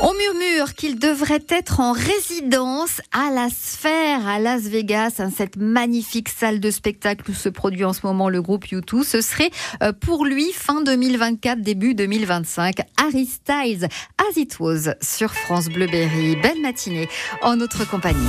On 0.00 0.12
murmure 0.14 0.74
qu'il 0.74 0.98
devrait 0.98 1.44
être 1.48 1.80
en 1.80 1.92
résidence 1.92 3.00
à 3.12 3.30
la 3.30 3.48
Sphère 3.48 4.26
à 4.26 4.38
Las 4.38 4.62
Vegas, 4.62 5.14
hein, 5.18 5.30
cette 5.34 5.56
magnifique 5.56 6.28
salle 6.28 6.60
de 6.60 6.70
spectacle 6.70 7.30
où 7.30 7.34
se 7.34 7.48
produit 7.48 7.84
en 7.84 7.92
ce 7.92 8.00
moment 8.04 8.28
le 8.28 8.42
groupe 8.42 8.64
U2. 8.66 9.04
Ce 9.04 9.20
serait 9.20 9.50
euh, 9.82 9.92
pour 9.92 10.24
lui 10.24 10.52
fin 10.52 10.82
2024, 10.82 11.60
début 11.60 11.94
2025. 11.94 12.76
Harry 12.96 13.26
Styles, 13.26 13.88
As 14.18 14.36
It 14.36 14.58
Was 14.58 14.94
sur 15.00 15.32
France 15.32 15.68
Bleu 15.68 15.86
Berry. 15.86 16.36
Belle 16.36 16.60
matinée 16.60 17.08
en 17.42 17.56
notre 17.56 17.88
compagnie. 17.88 18.28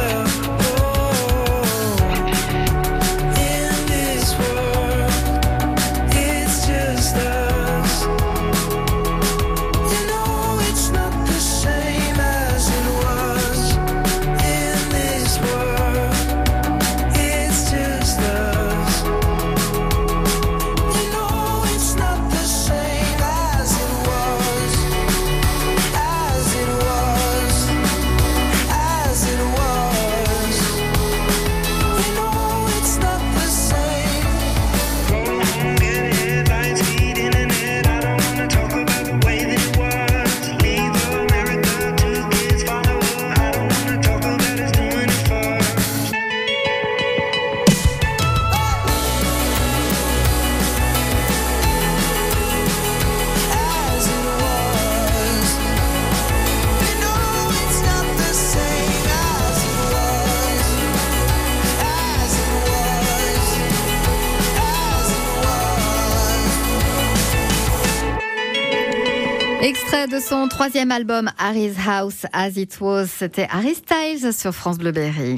Extrait 69.63 70.07
de 70.07 70.19
son 70.19 70.47
troisième 70.47 70.89
album 70.89 71.29
Harry's 71.37 71.75
House 71.87 72.25
As 72.33 72.57
It 72.57 72.79
Was, 72.81 73.05
c'était 73.05 73.47
Harry 73.51 73.75
Styles 73.75 74.33
sur 74.33 74.55
France 74.55 74.79
Bleu 74.79 74.91
Berry. 74.91 75.37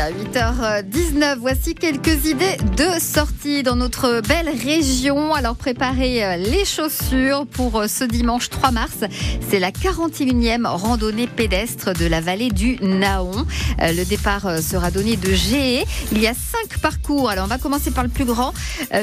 Et 0.00 0.02
à 0.02 0.10
8h19, 0.12 1.36
voici 1.40 1.74
quelques 1.74 2.24
idées 2.24 2.56
de 2.76 2.98
sortie 2.98 3.62
dans 3.62 3.76
notre 3.76 4.22
belle 4.26 4.48
région. 4.48 5.34
Alors 5.34 5.56
préparez 5.56 6.24
euh, 6.24 6.36
les 6.36 6.64
chaussures 6.64 7.46
pour 7.46 7.80
euh, 7.80 7.86
ce 7.86 8.04
dimanche 8.04 8.48
3 8.48 8.70
mars. 8.70 9.04
C'est 9.50 9.58
la 9.58 9.70
41e 9.70 10.66
randonnée 10.66 11.26
pédestre 11.26 11.92
de 11.92 12.06
la 12.06 12.22
vallée 12.22 12.50
du 12.50 12.78
Naon. 12.80 13.46
Euh, 13.82 13.92
le 13.92 14.04
départ 14.04 14.62
sera 14.62 14.90
donné 14.90 15.16
de 15.16 15.34
Gé. 15.34 15.84
Il 16.12 16.20
y 16.20 16.26
a 16.26 16.32
cinq 16.34 16.78
parcours. 16.78 17.28
Alors 17.28 17.44
on 17.44 17.48
va 17.48 17.58
commencer 17.58 17.90
par 17.90 18.04
le 18.04 18.10
plus 18.10 18.24
grand. 18.24 18.54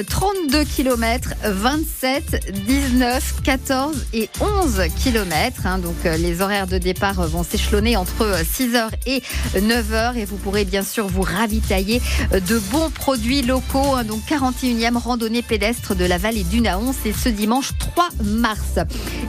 32 0.10 0.64
km, 0.64 1.34
27, 1.44 2.54
19, 2.66 3.42
14 3.44 4.08
et 4.14 4.30
11 4.40 4.82
km. 5.04 5.66
Hein. 5.66 5.78
Donc 5.78 5.96
les 6.06 6.42
horaires 6.42 6.68
de 6.68 6.78
départ 6.78 7.22
vont 7.28 7.44
s'échelonner 7.44 7.98
entre 7.98 8.42
6h 8.42 8.90
et 9.06 9.22
9h 9.56 10.16
et 10.16 10.26
vous 10.26 10.38
pourrez 10.38 10.66
bien 10.66 10.84
sûr 10.88 11.08
vous 11.08 11.22
ravitailler 11.22 12.02
euh, 12.34 12.40
de 12.40 12.58
bons 12.72 12.90
produits 12.90 13.44
locaux. 13.44 13.96
Hein. 13.96 14.04
Donc 14.04 14.22
41e 14.28 14.98
randonnée 14.98 15.44
pédestre 15.44 15.94
de 15.94 16.06
la 16.06 16.18
vallée 16.18 16.44
du 16.44 16.62
Naon, 16.62 16.94
c'est 17.04 17.14
ce 17.14 17.30
dimanche 17.30 17.72
3 17.78 18.10
mars. 18.24 18.80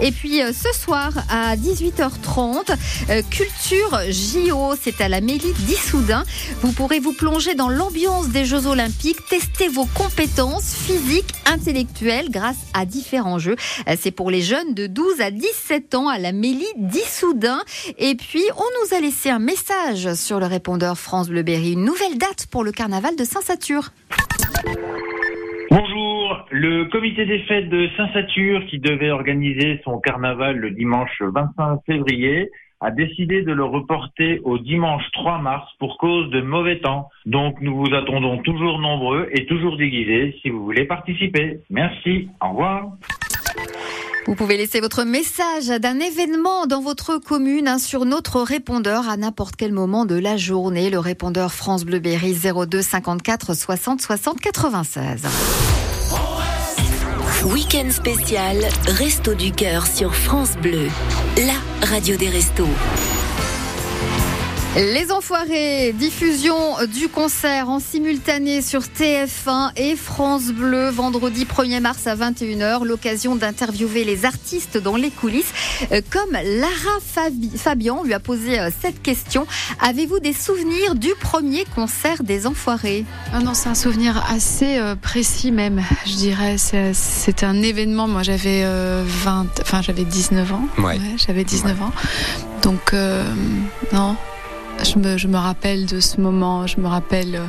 Et 0.01 0.13
puis 0.13 0.41
euh, 0.41 0.53
ce 0.53 0.73
soir 0.79 1.13
à 1.29 1.57
18h30, 1.57 2.75
euh, 3.11 3.23
Culture 3.31 4.01
JO, 4.09 4.75
c'est 4.81 5.01
à 5.01 5.09
la 5.09 5.21
Mélie 5.21 5.53
d'Issoudun. 5.67 6.25
Vous 6.63 6.73
pourrez 6.73 7.01
vous 7.01 7.13
plonger 7.13 7.55
dans 7.55 7.69
l'ambiance 7.69 8.29
des 8.29 8.45
Jeux 8.45 8.67
Olympiques, 8.67 9.19
tester 9.29 9.69
vos 9.69 9.87
compétences 9.87 10.73
physiques, 10.75 11.35
intellectuelles 11.47 12.31
grâce 12.31 12.57
à 12.73 12.87
différents 12.87 13.39
jeux. 13.39 13.57
C'est 14.01 14.13
pour 14.13 14.31
les 14.31 14.43
jeunes 14.43 14.75
de 14.75 14.87
12 14.87 15.21
à 15.21 15.31
17 15.31 15.95
ans 15.97 16.09
à 16.09 16.19
la 16.19 16.33
Mélie 16.33 16.65
d'Issoudun. 16.77 17.61
Et 17.99 18.15
puis 18.15 18.45
on 18.57 18.61
nous 18.61 18.97
a 18.97 19.01
laissé 19.01 19.31
un 19.31 19.39
message 19.39 20.15
sur 20.15 20.39
le 20.39 20.47
répondeur 20.47 20.97
France 20.99 21.29
Bleu 21.29 21.43
une 21.57 21.85
nouvelle 21.85 22.19
date 22.19 22.47
pour 22.53 22.63
le 22.63 22.73
carnaval 22.73 23.17
de 23.17 23.25
Saint-Satur. 23.25 23.89
Bonjour, 25.71 26.47
le 26.51 26.85
comité 26.87 27.25
des 27.25 27.41
fêtes 27.41 27.71
de 27.71 27.89
Saint-Satur 27.97 28.67
qui 28.69 28.79
devait 28.79 29.11
organiser 29.11 29.81
son 29.85 29.99
carnaval 29.99 30.59
le 30.59 30.71
dimanche 30.73 31.11
25 31.21 31.81
février 31.87 32.51
a 32.81 32.91
décidé 32.91 33.43
de 33.43 33.53
le 33.53 33.65
reporter 33.65 34.41
au 34.45 34.59
dimanche 34.59 35.03
3 35.15 35.39
mars 35.39 35.67
pour 35.79 35.97
cause 35.99 36.31
de 36.31 36.43
mauvais 36.43 36.81
temps. 36.81 37.09
Donc 37.25 37.61
nous 37.61 37.77
vous 37.77 37.95
attendons 37.95 38.39
toujours 38.43 38.79
nombreux 38.79 39.29
et 39.33 39.47
toujours 39.47 39.77
déguisés 39.77 40.37
si 40.43 40.51
vous 40.51 40.63
voulez 40.63 40.85
participer. 40.85 41.61
Merci, 41.71 42.29
au 42.43 42.51
revoir. 42.51 42.93
Vous 44.29 44.35
pouvez 44.35 44.59
laisser 44.59 44.81
votre 44.81 45.05
message 45.05 45.69
d'un 45.69 45.99
événement 46.01 46.67
dans 46.67 46.83
votre 46.83 47.17
commune 47.17 47.67
hein, 47.67 47.79
sur 47.79 48.05
notre 48.05 48.43
répondeur 48.43 49.09
à 49.09 49.17
n'importe 49.17 49.57
quel 49.57 49.73
moment 49.73 50.05
de 50.05 50.17
la 50.17 50.37
journée. 50.37 50.91
Le 50.91 50.99
répondeur 50.99 51.51
France 51.51 51.87
Bleu 51.87 51.99
Berry 51.99 52.35
02 52.35 52.83
54 52.83 53.55
60 53.55 54.03
60 54.03 54.39
96. 54.39 55.23
Week-end 57.47 57.91
spécial 57.91 58.59
Resto 58.85 59.33
du 59.33 59.51
Cœur 59.51 59.87
sur 59.87 60.15
France 60.15 60.59
Bleu, 60.59 60.89
la 61.39 61.87
radio 61.87 62.15
des 62.17 62.29
restos. 62.29 62.69
Les 64.77 65.11
Enfoirés, 65.11 65.93
diffusion 65.93 66.55
du 66.95 67.09
concert 67.09 67.69
en 67.69 67.81
simultané 67.81 68.61
sur 68.61 68.83
TF1 68.83 69.73
et 69.77 69.97
France 69.97 70.49
Bleu 70.49 70.91
vendredi 70.91 71.47
1er 71.47 71.81
mars 71.81 72.07
à 72.07 72.15
21h. 72.15 72.85
L'occasion 72.85 73.35
d'interviewer 73.35 74.05
les 74.05 74.25
artistes 74.27 74.77
dans 74.77 74.97
les 74.97 75.11
coulisses. 75.11 75.53
Euh, 75.91 76.03
comme 76.11 76.33
Lara 76.33 76.99
Fabian 77.57 78.05
lui 78.05 78.13
a 78.13 78.21
posé 78.21 78.61
euh, 78.61 78.71
cette 78.81 79.03
question. 79.03 79.47
Avez-vous 79.81 80.21
des 80.21 80.35
souvenirs 80.35 80.95
du 80.95 81.11
premier 81.19 81.65
concert 81.75 82.23
des 82.23 82.47
Enfoirés? 82.47 83.05
Ah 83.33 83.41
Non, 83.41 83.55
c'est 83.55 83.71
un 83.71 83.75
souvenir 83.75 84.23
assez 84.31 84.79
euh, 84.79 84.95
précis 84.95 85.51
même, 85.51 85.83
je 86.05 86.15
dirais. 86.15 86.57
C'est 86.59 87.43
un 87.43 87.63
événement. 87.63 88.07
Moi, 88.07 88.23
j'avais 88.23 88.65
20, 88.65 89.47
enfin 89.63 89.83
j'avais 89.83 90.05
19 90.05 90.53
ans. 90.53 90.69
Ouais. 90.79 91.01
j'avais 91.17 91.43
19 91.43 91.83
ans. 91.83 91.93
Donc, 92.63 92.93
non, 93.93 94.17
je 94.85 95.27
me, 95.27 95.37
rappelle 95.37 95.87
de 95.87 96.01
ce 96.01 96.21
moment, 96.21 96.67
je 96.67 96.81
me 96.81 96.87
rappelle 96.87 97.35
euh, 97.35 97.47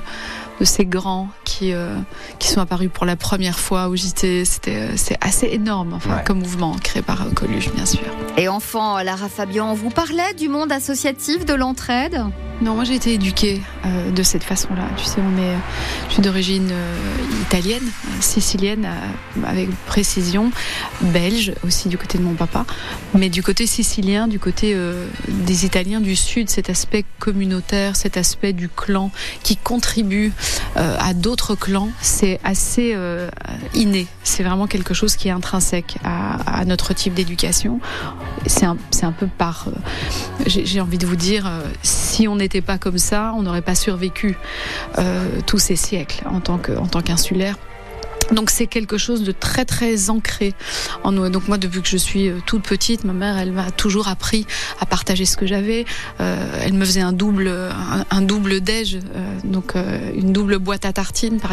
de 0.59 0.65
ces 0.65 0.85
grands 0.85 1.29
qui, 1.45 1.73
euh, 1.73 1.95
qui 2.39 2.49
sont 2.49 2.61
apparus 2.61 2.89
pour 2.93 3.05
la 3.05 3.15
première 3.15 3.59
fois 3.59 3.87
au 3.87 3.95
JT. 3.95 4.45
C'était, 4.45 4.75
euh, 4.75 4.93
c'est 4.95 5.17
assez 5.21 5.47
énorme 5.47 5.93
enfin, 5.93 6.17
Ouais. 6.17 6.23
comme 6.25 6.39
mouvement 6.39 6.75
créé 6.83 7.01
par 7.01 7.21
euh, 7.21 7.31
Coluche, 7.31 7.69
bien 7.73 7.85
sûr. 7.85 8.01
Et 8.37 8.47
enfant, 8.47 8.97
Lara 8.99 9.29
Fabian, 9.29 9.73
vous 9.73 9.89
parlez 9.89 10.33
du 10.37 10.49
monde 10.49 10.71
associatif, 10.71 11.45
de 11.45 11.53
l'entraide? 11.53 12.21
Non, 12.61 12.75
moi 12.75 12.83
j'ai 12.83 12.95
été 12.95 13.13
éduquée 13.13 13.61
euh, 13.85 14.11
de 14.11 14.21
cette 14.21 14.43
façon-là. 14.43 14.83
Tu 14.97 15.05
sais, 15.05 15.21
on 15.21 15.37
est, 15.41 15.55
je 16.09 16.13
suis 16.15 16.21
d'origine 16.21 16.67
euh, 16.71 16.97
italienne, 17.43 17.83
sicilienne, 18.19 18.85
euh, 18.85 19.47
avec 19.47 19.69
précision, 19.85 20.51
belge 21.01 21.53
aussi 21.65 21.87
du 21.87 21.97
côté 21.97 22.17
de 22.17 22.23
mon 22.23 22.33
papa, 22.33 22.65
mais 23.13 23.29
du 23.29 23.43
côté 23.43 23.65
sicilien, 23.65 24.27
du 24.27 24.39
côté 24.39 24.73
euh, 24.75 25.07
des 25.29 25.65
Italiens 25.65 26.01
du 26.01 26.17
Sud, 26.17 26.49
cet 26.49 26.69
aspect 26.69 27.05
communautaire, 27.19 27.95
cet 27.95 28.17
aspect 28.17 28.51
du 28.51 28.67
clan 28.67 29.09
qui 29.41 29.55
contribue 29.55 30.33
à 30.75 31.13
d'autres 31.13 31.55
clans, 31.55 31.89
c'est 32.01 32.39
assez 32.43 32.93
euh, 32.95 33.29
inné. 33.73 34.07
C'est 34.23 34.43
vraiment 34.43 34.67
quelque 34.67 34.93
chose 34.93 35.15
qui 35.15 35.27
est 35.27 35.31
intrinsèque 35.31 35.97
à, 36.03 36.65
notre 36.65 36.93
type 36.93 37.13
d'éducation. 37.13 37.79
C'est 38.45 38.65
un, 38.65 38.77
un 39.01 39.11
peu 39.11 39.27
par 39.27 39.67
euh, 39.67 39.71
j'ai 40.45 40.81
envie 40.81 40.97
de 40.97 41.05
vous 41.05 41.15
dire, 41.15 41.47
euh, 41.47 41.61
si 41.83 42.27
on 42.27 42.35
n'était 42.35 42.61
pas 42.61 42.77
comme 42.77 42.97
ça, 42.97 43.33
on 43.35 43.43
n'aurait 43.43 43.61
pas 43.61 43.75
survécu 43.75 44.37
euh, 44.97 45.27
tous 45.45 45.59
ces 45.59 45.75
siècles 45.75 46.23
en 46.27 46.39
tant 46.39 46.57
qu'insulaire. 47.01 47.55
Donc 48.31 48.49
c'est 48.49 48.67
quelque 48.67 48.97
chose 48.97 49.23
de 49.23 49.31
très 49.31 49.65
très 49.65 50.09
ancré 50.09 50.53
en 51.03 51.11
nous. 51.11 51.29
Donc 51.29 51.47
moi 51.47 51.57
depuis 51.57 51.81
que 51.81 51.87
je 51.87 51.97
suis 51.97 52.29
euh, 52.29 52.39
toute 52.45 52.63
petite, 52.63 53.03
ma 53.03 53.13
mère 53.13 53.37
elle 53.37 53.51
m'a 53.51 53.71
toujours 53.71 54.07
appris 54.07 54.45
à 54.79 54.85
partager 54.85 55.25
ce 55.25 55.35
que 55.37 55.47
j'avais. 55.47 55.85
Euh, 56.19 56.61
elle 56.61 56.73
me 56.73 56.85
faisait 56.85 57.01
un 57.01 57.13
double 57.13 57.51
un, 58.11 58.21
double 58.21 58.61
déj, 58.61 58.95
euh, 58.97 59.39
donc 59.43 59.73
une 60.15 60.31
double 60.31 60.59
boîte 60.59 60.85
à 60.85 60.93
tartines 60.93 61.39
par 61.39 61.47